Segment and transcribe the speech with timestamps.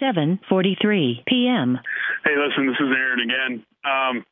[0.00, 1.78] 7:43 p.m.
[2.24, 3.64] Hey, listen, this is Aaron again.
[3.84, 4.24] Um,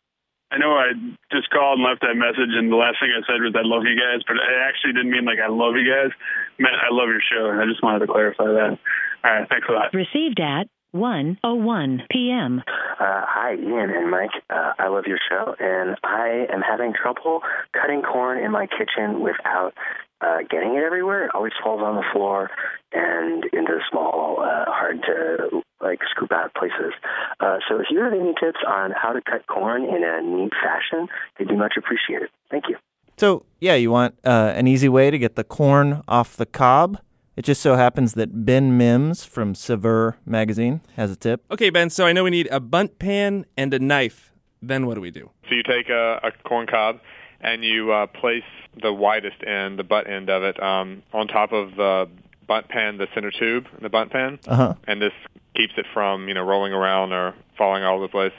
[0.51, 0.93] I know I
[1.33, 3.83] just called and left that message, and the last thing I said was I love
[3.83, 6.15] you guys, but I actually didn't mean like I love you guys.
[6.15, 8.79] I meant I love your show, and I just wanted to clarify that.
[9.25, 9.91] All right, thanks a lot.
[9.93, 12.63] Received at 1:01 p.m.
[12.67, 14.31] Uh, hi, Ian and Mike.
[14.49, 17.43] Uh, I love your show, and I am having trouble
[17.73, 19.75] cutting corn in my kitchen without
[20.21, 21.25] uh, getting it everywhere.
[21.25, 22.51] It always falls on the floor
[22.93, 26.93] and into small, uh, hard to like scoop out places.
[27.41, 30.53] Uh, so if you have any tips on how to cut corn in a neat
[30.53, 32.29] fashion, they'd be much appreciated.
[32.51, 32.77] Thank you.
[33.19, 36.99] So, yeah, you want uh, an easy way to get the corn off the cob?
[37.35, 41.45] It just so happens that Ben Mims from Saveur magazine has a tip.
[41.51, 44.33] Okay, Ben, so I know we need a Bundt pan and a knife.
[44.63, 45.31] Then what do we do?
[45.49, 47.01] So you take a, a corn cob
[47.41, 48.45] and you uh, place
[48.81, 52.09] the widest end, the butt end of it, um, on top of the
[52.47, 54.75] Bundt pan, the center tube, in the Bundt pan, Uh-huh.
[54.87, 55.13] and this
[55.57, 58.33] keeps it from you know rolling around or falling all over the place.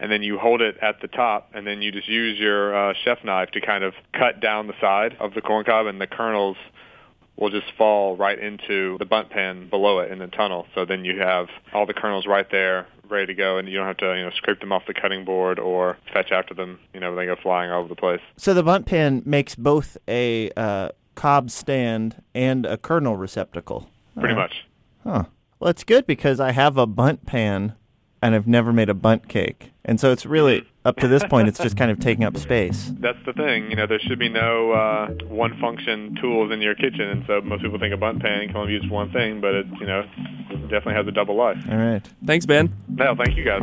[0.00, 2.94] And then you hold it at the top, and then you just use your uh,
[3.04, 6.06] chef knife to kind of cut down the side of the corn cob, and the
[6.06, 6.56] kernels
[7.38, 10.66] will just fall right into the Bundt pan below it in the tunnel.
[10.74, 13.86] So then you have all the kernels right there, ready to go, and you don't
[13.86, 16.78] have to you know scrape them off the cutting board or fetch after them.
[16.92, 18.20] You know, they go flying all over the place.
[18.36, 23.88] So the Bundt pan makes both a uh, cob stand and a kernel receptacle.
[24.18, 24.54] Pretty Uh, much.
[25.04, 25.24] Huh.
[25.60, 27.74] Well, it's good because I have a Bundt pan
[28.22, 29.72] and I've never made a Bundt cake.
[29.84, 32.92] And so it's really, up to this point, it's just kind of taking up space.
[32.98, 33.70] That's the thing.
[33.70, 37.40] You know, there should be no uh, one function tools in your kitchen, and so
[37.40, 39.86] most people think a Bundt pan can only be use one thing, but it, you
[39.86, 40.02] know,
[40.62, 41.56] definitely has a double life.
[41.70, 42.06] All right.
[42.26, 42.72] Thanks, Ben.
[42.88, 43.62] No, thank you guys.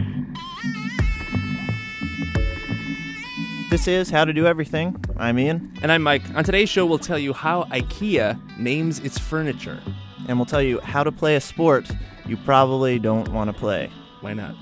[3.70, 4.95] This is How to Do Everything.
[5.17, 6.22] I'm Ian, And I'm Mike.
[6.36, 9.81] On today's show, we'll tell you how IKEA names its furniture.
[10.28, 11.89] and we'll tell you how to play a sport
[12.26, 13.92] you probably don't want to play.
[14.26, 14.56] Why not?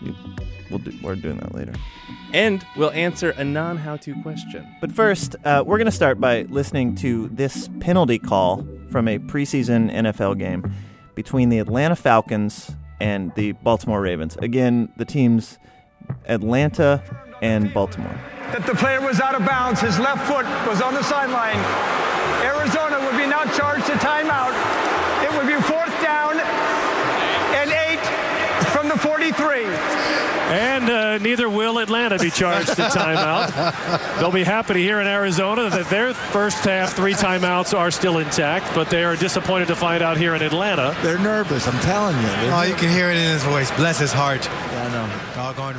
[0.00, 0.14] You-
[0.70, 1.74] We'll do, we're doing that later.
[2.32, 4.66] And we'll answer a non how to question.
[4.80, 9.18] But first, uh, we're going to start by listening to this penalty call from a
[9.18, 10.72] preseason NFL game
[11.14, 14.36] between the Atlanta Falcons and the Baltimore Ravens.
[14.38, 15.58] Again, the teams
[16.26, 17.02] Atlanta
[17.42, 18.18] and Baltimore.
[18.52, 19.80] that the player was out of bounds.
[19.82, 21.60] His left foot was on the sideline.
[22.42, 25.03] Arizona would be now charged a timeout.
[29.34, 29.64] 23.
[30.44, 34.18] And uh, neither will Atlanta be charged a timeout.
[34.18, 38.18] They'll be happy to hear in Arizona that their first half three timeouts are still
[38.18, 40.94] intact, but they are disappointed to find out here in Atlanta.
[41.02, 42.22] They're nervous, I'm telling you.
[42.22, 42.68] They're oh, nervous.
[42.68, 43.70] you can hear it in his voice.
[43.72, 44.44] Bless his heart.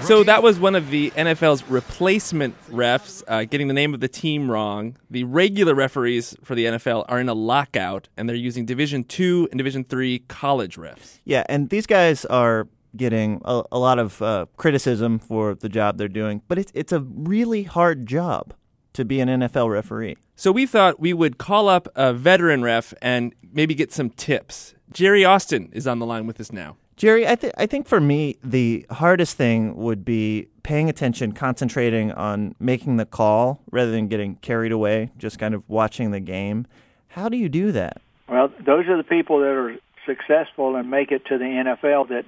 [0.04, 4.08] So that was one of the NFL's replacement refs uh, getting the name of the
[4.08, 4.98] team wrong.
[5.10, 9.48] The regular referees for the NFL are in a lockout, and they're using Division Two
[9.52, 11.20] and Division Three college refs.
[11.24, 12.68] Yeah, and these guys are
[12.98, 16.92] getting a, a lot of uh, criticism for the job they're doing, but it's it's
[16.92, 18.54] a really hard job
[18.94, 20.18] to be an NFL referee.
[20.36, 24.74] So we thought we would call up a veteran ref and maybe get some tips.
[24.92, 26.78] Jerry Austin is on the line with us now.
[26.96, 32.14] Jerry, I, th- I think for me, the hardest thing would be paying attention, concentrating
[32.14, 36.66] on making the call rather than getting carried away, just kind of watching the game.
[37.10, 38.02] How do you do that?
[38.30, 39.76] Well, those are the people that are
[40.06, 42.26] successful and make it to the NFL that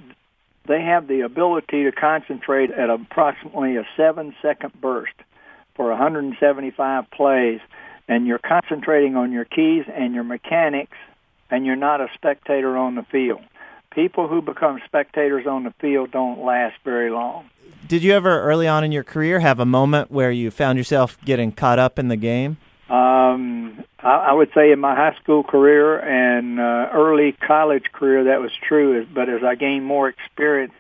[0.68, 5.14] they have the ability to concentrate at approximately a seven second burst
[5.76, 7.60] for 175 plays
[8.08, 10.98] and you're concentrating on your keys and your mechanics
[11.50, 13.42] and you're not a spectator on the field.
[13.94, 17.50] People who become spectators on the field don't last very long.
[17.88, 21.18] Did you ever, early on in your career, have a moment where you found yourself
[21.24, 22.58] getting caught up in the game?
[22.90, 28.26] Um, I, I would say in my high school career and uh, early college career
[28.26, 29.06] that was true.
[29.14, 30.74] But as I gained more experience,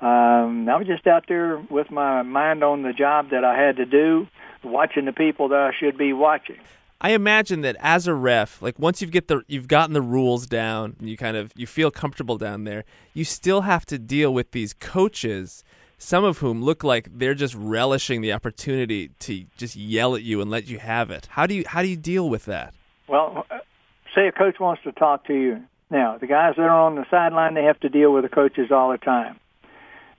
[0.00, 3.76] um, I was just out there with my mind on the job that I had
[3.76, 4.28] to do,
[4.62, 6.58] watching the people that I should be watching.
[7.00, 10.46] I imagine that as a ref, like once you've get the you've gotten the rules
[10.46, 12.84] down, you kind of you feel comfortable down there,
[13.14, 15.62] you still have to deal with these coaches,
[15.98, 20.40] some of whom look like they're just relishing the opportunity to just yell at you
[20.40, 21.26] and let you have it.
[21.30, 22.72] How do you how do you deal with that?
[23.08, 23.58] Well, uh,
[24.14, 25.60] say a coach wants to talk to you.
[25.90, 28.70] Now, the guys that are on the sideline, they have to deal with the coaches
[28.70, 29.38] all the time.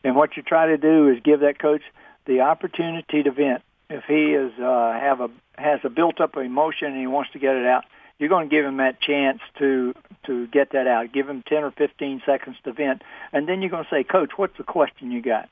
[0.03, 1.81] And what you try to do is give that coach
[2.25, 3.61] the opportunity to vent.
[3.89, 7.39] If he is uh, have a has a built up emotion and he wants to
[7.39, 7.85] get it out,
[8.17, 9.93] you're going to give him that chance to
[10.25, 11.11] to get that out.
[11.11, 14.31] Give him 10 or 15 seconds to vent, and then you're going to say, "Coach,
[14.35, 15.49] what's the question you got?"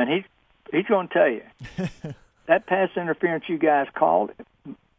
[0.00, 0.24] And he
[0.72, 1.42] he's going to tell you.
[2.46, 4.30] that pass interference you guys called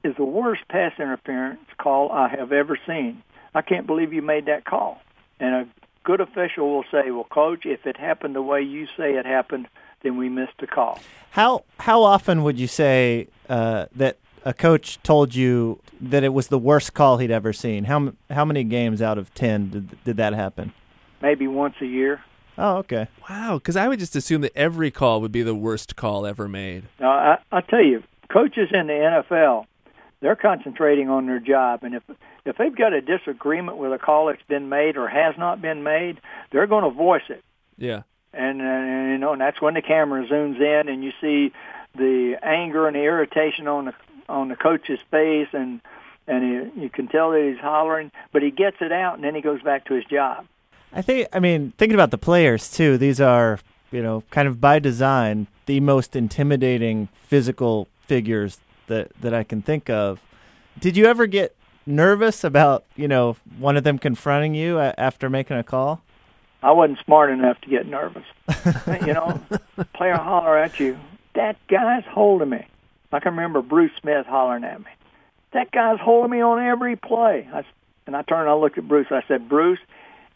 [0.03, 3.23] is the worst pass interference call I have ever seen.
[3.55, 5.01] I can't believe you made that call.
[5.39, 5.67] And a
[6.03, 9.67] good official will say, "Well, coach, if it happened the way you say it happened,
[10.03, 10.99] then we missed the call."
[11.31, 16.49] How how often would you say uh, that a coach told you that it was
[16.49, 17.85] the worst call he'd ever seen?
[17.85, 20.73] How how many games out of ten did did that happen?
[21.23, 22.21] Maybe once a year.
[22.57, 23.07] Oh, okay.
[23.29, 26.47] Wow, because I would just assume that every call would be the worst call ever
[26.47, 26.83] made.
[26.99, 29.65] Now, I, I tell you, coaches in the NFL,
[30.19, 32.03] they're concentrating on their job, and if
[32.45, 35.83] if they've got a disagreement with a call that's been made or has not been
[35.83, 36.19] made,
[36.51, 37.43] they're going to voice it.
[37.77, 38.01] Yeah.
[38.33, 41.53] And, uh, and you know, and that's when the camera zooms in, and you see
[41.95, 43.93] the anger and the irritation on the
[44.29, 45.81] on the coach's face, and
[46.27, 49.35] and he, you can tell that he's hollering, but he gets it out, and then
[49.35, 50.45] he goes back to his job.
[50.93, 51.27] I think.
[51.33, 52.97] I mean, thinking about the players too.
[52.97, 53.59] These are
[53.91, 59.61] you know kind of by design the most intimidating physical figures that that I can
[59.61, 60.19] think of.
[60.79, 61.55] Did you ever get
[61.85, 66.01] nervous about you know one of them confronting you after making a call?
[66.63, 68.25] I wasn't smart enough to get nervous.
[69.05, 69.41] you know,
[69.95, 70.99] player holler at you.
[71.33, 72.67] That guy's holding me.
[73.11, 74.91] I can remember Bruce Smith hollering at me.
[75.53, 77.47] That guy's holding me on every play.
[77.53, 77.63] I,
[78.07, 79.07] and I turned and I looked at Bruce.
[79.11, 79.79] I said, Bruce,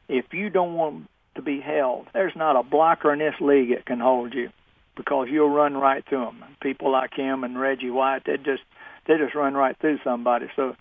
[0.07, 3.85] if you don't want to be held, there's not a blocker in this league that
[3.85, 4.49] can hold you
[4.95, 6.43] because you'll run right through them.
[6.61, 8.63] People like him and Reggie White, they just
[9.07, 10.47] they just run right through somebody.
[10.55, 10.75] So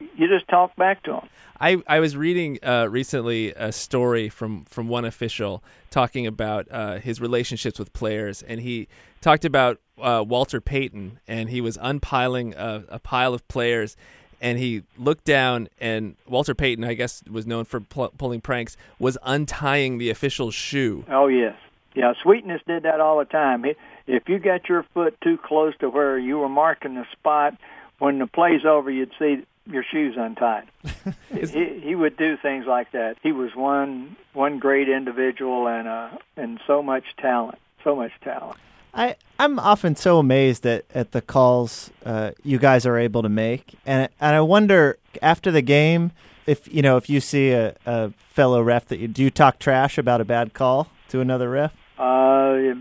[0.00, 1.28] you just talk back to them.
[1.60, 6.98] I, I was reading uh, recently a story from, from one official talking about uh,
[6.98, 8.88] his relationships with players, and he
[9.20, 13.96] talked about uh, Walter Payton, and he was unpiling a, a pile of players,
[14.44, 18.76] and he looked down, and Walter Payton, I guess, was known for pl- pulling pranks,
[18.98, 21.02] was untying the official's shoe.
[21.08, 21.56] Oh yes,
[21.94, 22.12] yeah.
[22.22, 23.64] Sweetness did that all the time.
[24.06, 27.56] If you got your foot too close to where you were marking the spot,
[27.98, 30.68] when the play's over, you'd see your shoes untied.
[31.32, 33.16] he, he would do things like that.
[33.22, 38.58] He was one one great individual and uh, and so much talent, so much talent.
[38.94, 43.28] I I'm often so amazed at, at the calls uh, you guys are able to
[43.28, 46.12] make, and and I wonder after the game
[46.46, 49.58] if you know if you see a, a fellow ref that you do you talk
[49.58, 51.72] trash about a bad call to another ref.
[51.98, 52.74] Uh,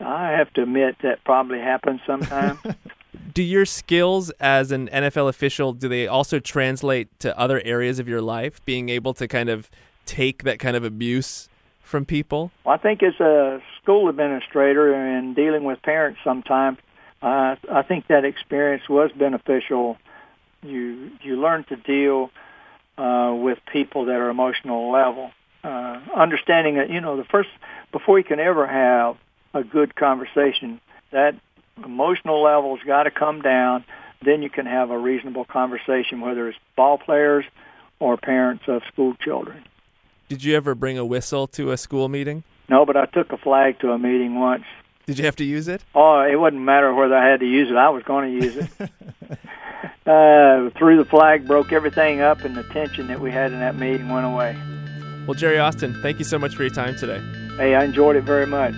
[0.00, 2.58] I have to admit that probably happens sometimes.
[3.34, 8.08] do your skills as an NFL official do they also translate to other areas of
[8.08, 8.64] your life?
[8.64, 9.70] Being able to kind of
[10.06, 11.48] take that kind of abuse
[11.88, 12.50] from people.
[12.64, 16.78] Well, I think as a school administrator and dealing with parents sometimes,
[17.22, 19.96] uh, I think that experience was beneficial.
[20.62, 22.30] You you learn to deal
[22.96, 25.30] uh, with people that are emotional level,
[25.64, 27.48] uh, understanding that you know the first
[27.90, 29.16] before you can ever have
[29.54, 30.80] a good conversation,
[31.10, 31.34] that
[31.84, 33.84] emotional level's got to come down.
[34.24, 37.44] Then you can have a reasonable conversation, whether it's ball players
[38.00, 39.64] or parents of school children.
[40.28, 42.44] Did you ever bring a whistle to a school meeting?
[42.68, 44.64] No, but I took a flag to a meeting once.
[45.06, 45.82] Did you have to use it?
[45.94, 47.76] Oh, it wouldn't matter whether I had to use it.
[47.76, 48.70] I was going to use it.
[50.06, 53.76] uh, threw the flag, broke everything up, and the tension that we had in that
[53.76, 54.54] meeting went away.
[55.26, 57.22] Well, Jerry Austin, thank you so much for your time today.
[57.56, 58.74] Hey, I enjoyed it very much.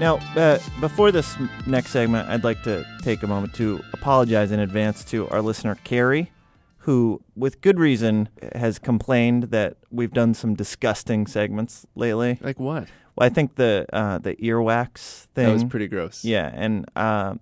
[0.00, 1.36] Now, uh, before this
[1.66, 5.74] next segment, I'd like to take a moment to apologize in advance to our listener,
[5.82, 6.30] Carrie,
[6.78, 12.38] who, with good reason, has complained that we've done some disgusting segments lately.
[12.40, 12.86] Like what?
[13.16, 15.46] Well, I think the uh, the earwax thing.
[15.46, 16.24] That was pretty gross.
[16.24, 17.34] Yeah, and uh,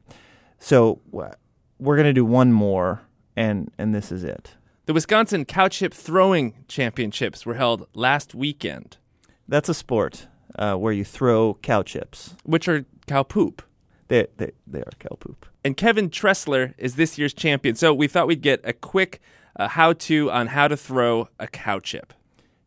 [0.59, 3.03] so we're gonna do one more,
[3.37, 4.55] and and this is it.
[4.87, 8.97] The Wisconsin Cow Chip Throwing Championships were held last weekend.
[9.47, 13.63] That's a sport uh, where you throw cow chips, which are cow poop.
[14.09, 15.47] They, they, they are cow poop.
[15.65, 17.75] And Kevin Tressler is this year's champion.
[17.75, 19.21] So we thought we'd get a quick
[19.57, 22.13] uh, how to on how to throw a cow chip.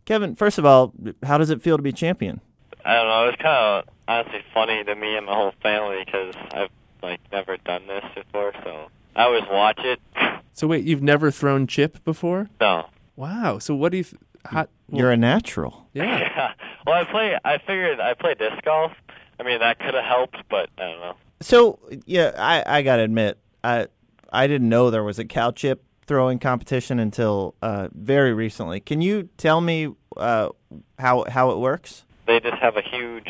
[0.05, 0.93] Kevin, first of all,
[1.23, 2.41] how does it feel to be champion?
[2.83, 3.27] I don't know.
[3.27, 6.69] It's kind of honestly funny to me and my whole family because I've
[7.03, 9.99] like never done this before, so I always watch it.
[10.51, 12.49] So wait, you've never thrown chip before?
[12.59, 12.89] No.
[13.15, 13.59] Wow.
[13.59, 14.03] So what do you?
[14.03, 15.87] Th- how, well, You're a natural.
[15.93, 16.51] Yeah.
[16.85, 17.37] Well, I play.
[17.43, 18.91] I figured I play disc golf.
[19.39, 21.15] I mean, that could have helped, but I don't know.
[21.41, 23.87] So yeah, I I gotta admit, I
[24.31, 28.79] I didn't know there was a cow chip throwing competition until uh, very recently.
[28.79, 30.49] Can you tell me uh,
[30.97, 32.03] how how it works?
[32.25, 33.29] They just have a huge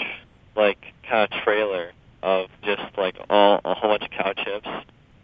[0.55, 1.91] like kind of trailer
[2.23, 4.67] of just like all a whole bunch of cow chips,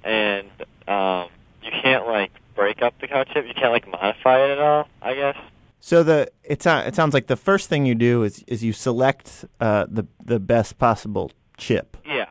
[0.04, 0.50] and
[0.88, 1.30] um,
[1.64, 3.48] you can't like break up the cow chip.
[3.48, 4.88] You can't like modify it at all.
[5.02, 5.38] I guess.
[5.86, 9.46] So the it, it sounds like the first thing you do is is you select
[9.60, 11.96] uh, the the best possible chip.
[12.04, 12.26] Yeah,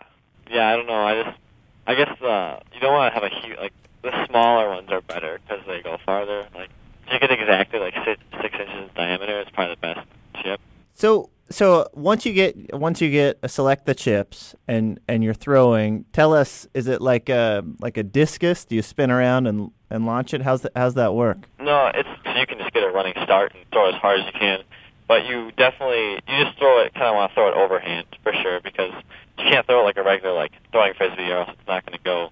[0.50, 0.72] yeah.
[0.72, 1.04] I don't know.
[1.04, 1.38] I just
[1.86, 5.02] I guess uh, you don't want to have a huge like the smaller ones are
[5.02, 6.48] better because they go farther.
[6.52, 6.68] Like
[7.06, 10.08] if you get exactly like six, six inches in diameter, it's probably the best
[10.42, 10.60] chip.
[10.92, 15.34] So so once you get once you get uh, select the chips and and you're
[15.34, 18.64] throwing, tell us is it like a like a discus?
[18.64, 20.42] Do you spin around and and launch it?
[20.42, 21.48] How's that how's that work?
[21.60, 22.08] No, it's
[22.38, 24.62] you can just get a running start and throw as hard as you can.
[25.06, 28.32] But you definitely you just throw it kind of want to throw it overhand for
[28.32, 28.92] sure because
[29.38, 31.98] you can't throw it like a regular like throwing frisbee or else it's not going
[31.98, 32.30] to go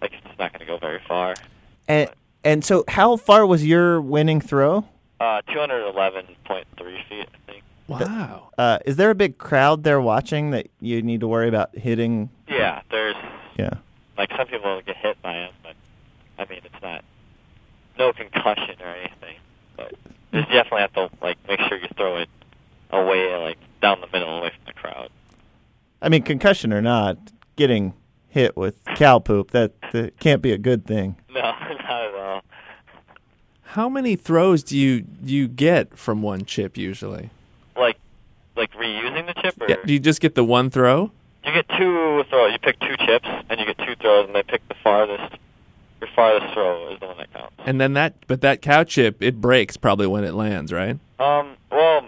[0.00, 1.34] like it's not going to go very far.
[1.88, 2.10] And
[2.44, 4.86] and so how far was your winning throw?
[5.20, 7.28] Uh, 211.3 feet.
[7.90, 8.50] Wow.
[8.56, 12.30] Uh, is there a big crowd there watching that you need to worry about hitting?
[12.48, 13.16] Yeah, there's
[13.58, 13.74] Yeah.
[14.16, 15.74] like some people get hit by it, but
[16.38, 17.04] I mean it's not
[17.98, 19.36] no concussion or anything.
[19.76, 19.94] But
[20.32, 22.28] you definitely have to like make sure you throw it
[22.90, 25.10] away, like down the middle, away from the crowd.
[26.02, 27.18] I mean, concussion or not,
[27.56, 27.92] getting
[28.28, 31.16] hit with cow poop that, that can't be a good thing.
[31.34, 32.42] No, not at all.
[33.62, 37.30] How many throws do you do you get from one chip usually?
[38.60, 39.76] Like reusing the chip, or Yeah.
[39.86, 41.10] Do you just get the one throw?
[41.44, 42.52] you get two throws.
[42.52, 45.36] You pick two chips, and you get two throws, and they pick the farthest.
[46.00, 47.54] Your farthest throw is the one that counts.
[47.64, 50.98] And then that, but that cow chip, it breaks probably when it lands, right?
[51.18, 52.06] Um, well,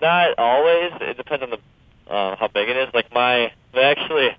[0.00, 0.92] not always.
[1.02, 1.58] It depends on the
[2.10, 2.88] uh, how big it is.
[2.94, 4.30] Like my, they actually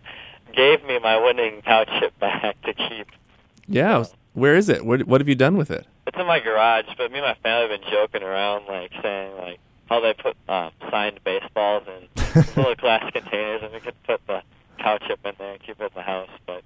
[0.55, 3.07] gave me my winning cow chip back to keep.
[3.67, 4.05] Yeah.
[4.33, 4.83] Where is it?
[4.85, 5.85] What What have you done with it?
[6.07, 9.37] It's in my garage, but me and my family have been joking around, like saying
[9.37, 9.59] like
[9.89, 12.07] how they put um, signed baseballs in
[12.55, 14.41] little glass containers, and we could put the
[14.79, 16.29] cow chip in there and keep it in the house.
[16.45, 16.63] But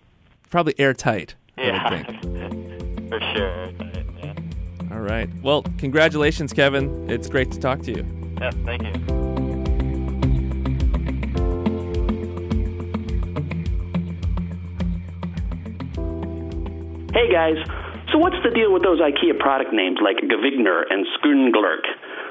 [0.49, 1.35] Probably airtight.
[1.57, 2.21] I would yeah, think.
[3.09, 3.71] for sure.
[3.77, 4.93] But, yeah.
[4.95, 5.29] All right.
[5.41, 7.09] Well, congratulations, Kevin.
[7.09, 8.05] It's great to talk to you.
[8.39, 9.27] yeah, thank you.
[17.13, 17.57] Hey guys,
[18.11, 21.81] so what's the deal with those IKEA product names like Gavigner and Skundglurk?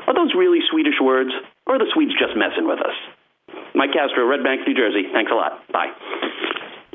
[0.06, 1.30] Are those really Swedish words,
[1.66, 2.94] or are the Swedes just messing with us?
[3.74, 5.04] Mike Castro, Red Bank, New Jersey.
[5.12, 5.60] Thanks a lot.
[5.72, 5.92] Bye.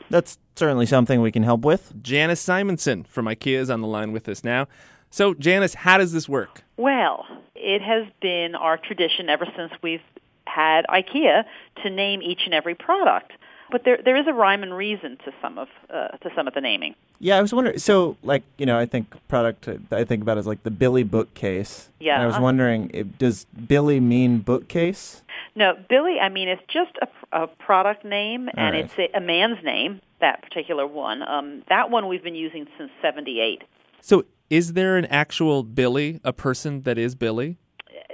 [0.09, 1.93] That's certainly something we can help with.
[2.01, 4.67] Janice Simonson from IKEA is on the line with us now.
[5.09, 6.63] So, Janice, how does this work?
[6.77, 7.25] Well,
[7.55, 10.01] it has been our tradition ever since we've
[10.45, 11.43] had IKEA
[11.83, 13.33] to name each and every product.
[13.71, 16.53] But there there is a rhyme and reason to some of uh, to some of
[16.53, 16.95] the naming.
[17.19, 17.77] Yeah, I was wondering.
[17.77, 21.89] So, like, you know, I think product I think about is like the Billy bookcase.
[21.99, 22.15] Yeah.
[22.15, 25.21] And I was wondering, if, does Billy mean bookcase?
[25.55, 26.19] No, Billy.
[26.19, 28.85] I mean, it's just a, a product name, All and right.
[28.85, 30.01] it's a, a man's name.
[30.19, 31.21] That particular one.
[31.23, 33.63] Um, that one we've been using since '78.
[34.01, 37.57] So, is there an actual Billy, a person that is Billy?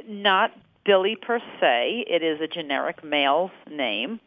[0.08, 0.52] Not
[0.86, 2.06] Billy per se.
[2.08, 4.20] It is a generic male's name.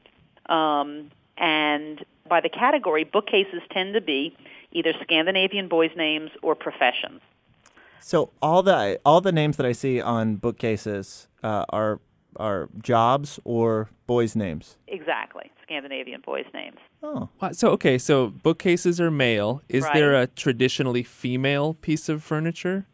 [0.47, 1.11] Um,
[1.41, 4.37] and by the category, bookcases tend to be
[4.71, 7.21] either Scandinavian boys' names or professions.
[8.01, 12.01] So all the all the names that I see on bookcases uh, are
[12.37, 14.77] are jobs or boys' names.
[14.87, 16.79] Exactly, Scandinavian boys' names.
[17.03, 19.63] Oh, So, okay, so bookcases are male.
[19.69, 19.95] Is Right.
[19.95, 22.87] there a traditionally female piece of furniture?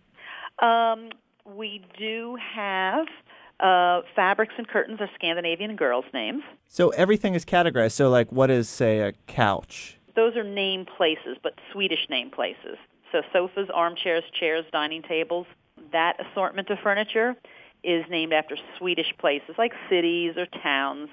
[0.61, 1.11] Um,
[1.45, 3.07] we do have
[3.61, 6.43] uh, fabrics and curtains are Scandinavian girls' names.
[6.69, 7.93] so everything is categorized.
[7.93, 9.99] So, like, what is say a couch?
[10.15, 12.77] Those are name places, but Swedish name places.
[13.13, 15.47] So sofas, armchairs, chairs, dining tables.
[15.93, 17.37] That assortment of furniture
[17.85, 21.09] is named after Swedish places like cities or towns.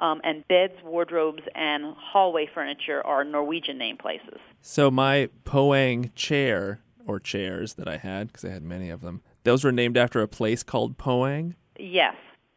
[0.00, 4.38] Um, and beds, wardrobes, and hallway furniture are Norwegian name places.
[4.60, 9.22] So, my Poang chair or chairs that I had, because I had many of them,
[9.42, 11.56] those were named after a place called Poang.
[11.78, 12.14] Yes.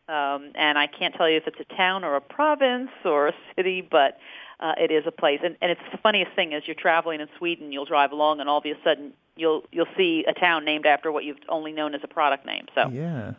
[0.07, 3.33] Um, and I can't tell you if it's a town or a province or a
[3.55, 4.17] city, but
[4.59, 5.39] uh, it is a place.
[5.43, 8.49] And, and it's the funniest thing is you're traveling in Sweden, you'll drive along, and
[8.49, 11.95] all of a sudden you'll you'll see a town named after what you've only known
[11.95, 12.65] as a product name.
[12.75, 13.33] So Yeah.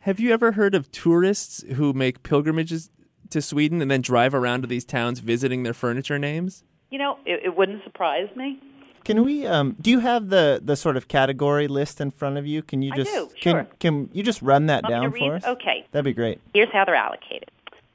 [0.00, 2.90] Have you ever heard of tourists who make pilgrimages
[3.30, 6.64] to Sweden and then drive around to these towns visiting their furniture names?
[6.94, 8.60] you know it, it wouldn't surprise me.
[9.04, 9.46] Can we?
[9.46, 12.62] Um, do you have the the sort of category list in front of you?
[12.62, 13.66] Can you I just do, can sure.
[13.78, 15.44] can you just run that Want down for us?
[15.44, 15.86] Okay.
[15.92, 16.40] That'd be great.
[16.54, 17.50] Here's how they're allocated.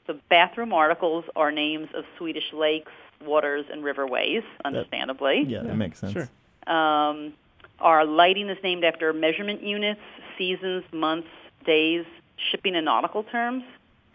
[0.07, 2.91] So bathroom articles are names of Swedish lakes,
[3.23, 5.43] waters, and riverways, understandably.
[5.47, 6.13] Yeah, that makes sense.
[6.13, 6.29] Sure.
[6.67, 7.33] Um,
[7.79, 10.01] our lighting is named after measurement units,
[10.37, 11.29] seasons, months,
[11.65, 12.05] days,
[12.51, 13.63] shipping and nautical terms.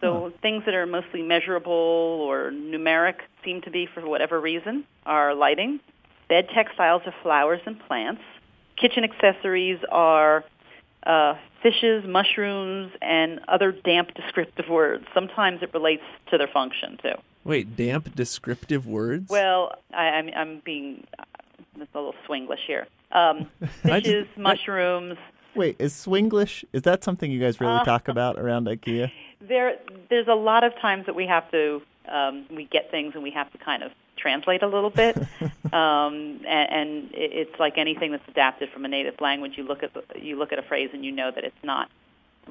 [0.01, 5.35] So things that are mostly measurable or numeric seem to be for whatever reason are
[5.35, 5.81] lighting.
[6.29, 8.23] Bed textiles are flowers and plants.
[8.77, 10.45] Kitchen accessories are
[11.07, 15.05] uh, fishes, mushrooms, and other damp descriptive words.
[15.13, 17.15] Sometimes it relates to their function too.
[17.45, 19.29] Wait, damp descriptive words?
[19.29, 21.07] Well, I, I'm, I'm being
[21.79, 22.87] it's a little swinglish here.
[23.13, 23.51] Um,
[23.85, 25.17] I just- fishes, mushrooms.
[25.55, 26.65] Wait, is swinglish?
[26.73, 29.13] Is that something you guys really Uh, talk about around IKEA?
[29.41, 29.77] There,
[30.11, 33.31] there's a lot of times that we have to, um, we get things and we
[33.31, 33.93] have to kind of
[34.25, 35.17] translate a little bit.
[35.73, 39.53] um, and, and it's like anything that's adapted from a native language.
[39.57, 41.91] You look at the, you look at a phrase and you know that it's not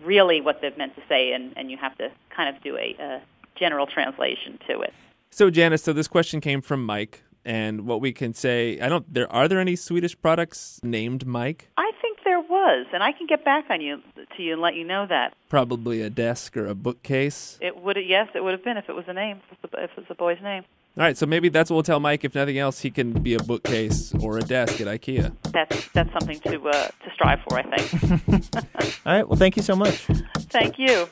[0.03, 2.96] really what they've meant to say, and, and you have to kind of do a,
[3.00, 3.22] a
[3.56, 4.94] general translation to it.
[5.32, 9.12] So Janice, so this question came from Mike, and what we can say, I don't.
[9.12, 11.70] There are there any Swedish products named Mike?
[11.75, 14.00] I think there was, and I can get back on you
[14.38, 17.58] to you and let you know that Probably a desk or a bookcase.
[17.62, 17.98] it would.
[17.98, 19.92] Yes, it would have been if it was a name, if it was a, if
[19.92, 20.63] it was a boy's name.
[20.96, 22.24] All right, so maybe that's what we'll tell Mike.
[22.24, 25.36] If nothing else, he can be a bookcase or a desk at IKEA.
[25.52, 27.58] That's that's something to uh, to strive for.
[27.58, 28.56] I think.
[29.04, 29.28] All right.
[29.28, 30.06] Well, thank you so much.
[30.52, 31.10] Thank you.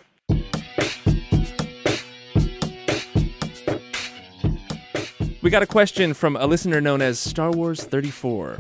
[5.42, 8.60] We got a question from a listener known as Star Wars 34.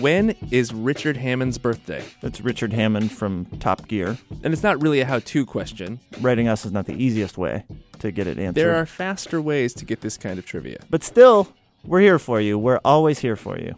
[0.00, 2.04] When is Richard Hammond's birthday?
[2.20, 4.18] That's Richard Hammond from Top Gear.
[4.42, 6.00] And it's not really a how to question.
[6.20, 7.64] Writing us is not the easiest way
[8.00, 8.54] to get it answered.
[8.54, 10.78] There are faster ways to get this kind of trivia.
[10.90, 11.52] But still,
[11.84, 12.58] we're here for you.
[12.58, 13.74] We're always here for you.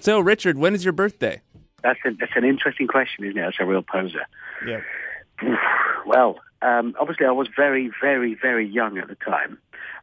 [0.00, 1.42] So, Richard, when is your birthday?
[1.82, 3.42] That's, a, that's an interesting question, isn't it?
[3.42, 4.26] That's a real poser.
[4.66, 4.80] Yeah.
[6.04, 9.58] Well, um, obviously, I was very, very, very young at the time,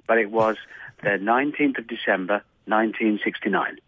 [0.07, 0.55] but it was
[1.03, 3.79] the 19th of December, 1969.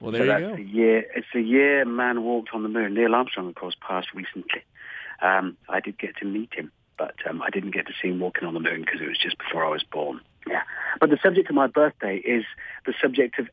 [0.00, 0.56] Well, so there that's you go.
[0.56, 1.06] the year.
[1.14, 2.92] It's the year man walked on the moon.
[2.92, 4.62] Neil Armstrong, of course, passed recently.
[5.22, 8.20] Um, I did get to meet him, but um, I didn't get to see him
[8.20, 10.20] walking on the moon because it was just before I was born.
[10.46, 10.60] Yeah.
[11.00, 12.44] But the subject of my birthday is
[12.84, 13.48] the subject of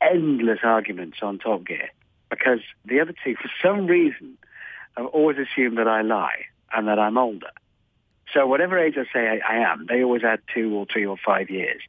[0.00, 1.88] endless arguments on Top Gear
[2.30, 4.38] because the other two, for some reason,
[4.96, 7.50] have always assumed that I lie and that I'm older.
[8.32, 11.16] So whatever age I say I, I am, they always add two or three or
[11.16, 11.82] five years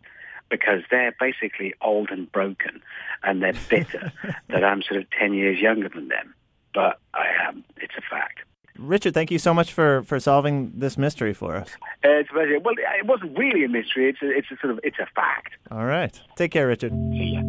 [0.50, 2.82] because they're basically old and broken
[3.22, 4.12] and they're bitter
[4.50, 6.34] that I'm sort of 10 years younger than them.
[6.74, 7.64] But I am.
[7.78, 8.40] It's a fact.
[8.78, 11.70] Richard, thank you so much for, for solving this mystery for us.
[12.04, 12.60] Uh, it's a pleasure.
[12.60, 14.10] Well, it wasn't really a mystery.
[14.10, 15.54] It's a, it's a sort of, it's a fact.
[15.72, 16.20] All right.
[16.36, 16.92] Take care, Richard.
[17.12, 17.42] See ya.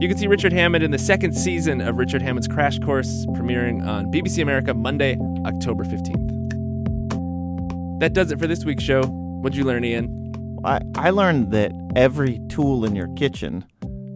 [0.00, 3.86] You can see Richard Hammond in the second season of Richard Hammond's Crash Course, premiering
[3.86, 5.16] on BBC America Monday,
[5.46, 6.40] October 15th.
[8.00, 9.02] That does it for this week's show.
[9.04, 10.58] What'd you learn, Ian?
[10.64, 13.64] I, I learned that every tool in your kitchen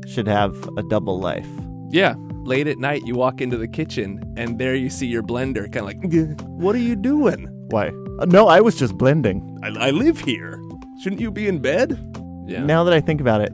[0.09, 1.47] should have a double life.
[1.91, 2.15] Yeah,
[2.47, 5.79] late at night, you walk into the kitchen, and there you see your blender, kind
[5.79, 7.49] of like, what are you doing?
[7.69, 7.89] Why?
[8.19, 9.59] Uh, no, I was just blending.
[9.63, 10.61] I, I live here.
[11.03, 11.99] Shouldn't you be in bed?
[12.47, 12.65] Yeah.
[12.65, 13.53] Now that I think about it,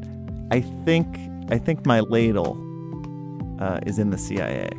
[0.50, 1.18] I think
[1.50, 2.58] I think my ladle
[3.58, 4.70] uh, is in the CIA.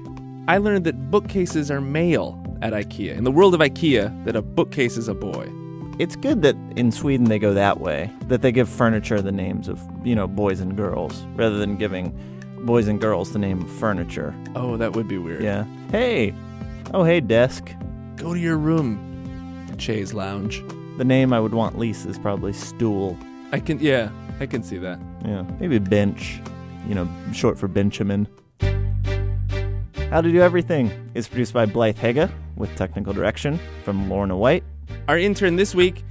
[0.48, 3.18] I learned that bookcases are male at IKEA.
[3.18, 5.52] In the world of IKEA, that a bookcase is a boy.
[6.00, 9.68] It's good that in Sweden they go that way, that they give furniture the names
[9.68, 12.18] of, you know, boys and girls, rather than giving
[12.66, 14.34] boys and girls the name of furniture.
[14.56, 15.44] Oh, that would be weird.
[15.44, 15.66] Yeah.
[15.92, 16.34] Hey.
[16.94, 17.72] Oh, hey, desk.
[18.16, 20.64] Go to your room, Chaise Lounge.
[20.98, 23.18] The name I would want least is probably stool.
[23.52, 25.00] I can, yeah, I can see that.
[25.26, 25.44] Yeah.
[25.60, 26.40] Maybe bench,
[26.88, 28.28] you know, short for Benjamin.
[30.10, 34.64] How to Do Everything is produced by Blythe Hega with technical direction from Lorna White.
[35.08, 36.04] Our intern this week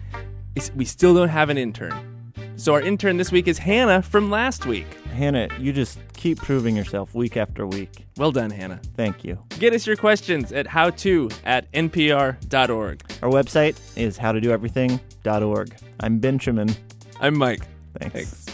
[0.57, 2.12] is we still don't have an intern.
[2.57, 4.87] So our intern this week is Hannah from last week.
[5.15, 8.07] Hannah, you just keep proving yourself week after week.
[8.17, 8.81] Well done, Hannah.
[8.97, 9.39] Thank you.
[9.59, 13.03] Get us your questions at howto at npr.org.
[13.23, 15.75] Our website is howtodoeverything.org.
[16.01, 16.71] I'm Benjamin.
[17.21, 17.63] I'm Mike.
[17.99, 18.15] Thanks.
[18.15, 18.47] Thanks.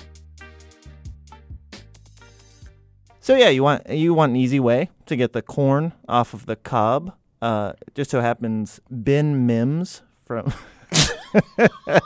[3.21, 6.47] So yeah, you want you want an easy way to get the corn off of
[6.47, 7.13] the cob.
[7.43, 10.53] Uh, just so happens Ben Mims from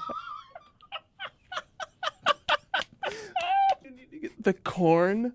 [4.42, 5.32] The corn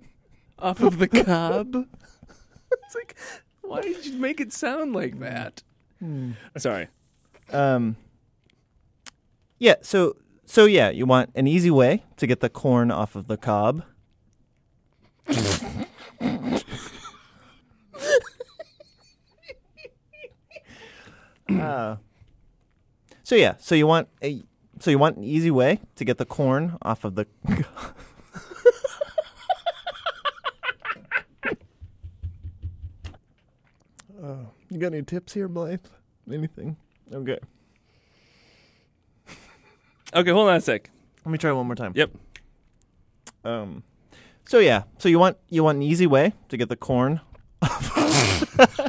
[0.60, 1.76] off of the cob?
[2.72, 3.15] it's like,
[3.62, 5.63] why did you make it sound like that?
[6.58, 6.88] Sorry.
[7.52, 7.96] um
[9.58, 10.15] yeah so
[10.46, 13.84] so yeah you want an easy way to get the corn off of the cob
[21.50, 21.96] uh,
[23.24, 24.43] so yeah so you want a
[24.80, 27.26] so you want an easy way to get the corn off of the
[34.24, 34.36] uh,
[34.69, 35.80] you got any tips here blythe
[36.32, 36.75] anything
[37.13, 37.39] okay
[40.15, 40.89] Okay, hold on a sec.
[41.25, 42.12] let me try one more time Yep.
[43.43, 43.84] Um,
[44.45, 47.19] so yeah, so you want you want an easy way to get the corn.